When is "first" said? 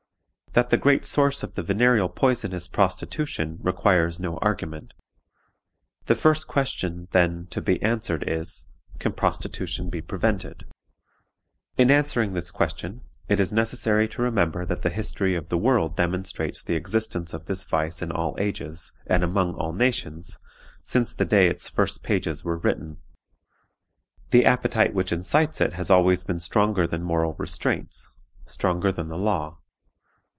6.13-6.45, 21.69-22.03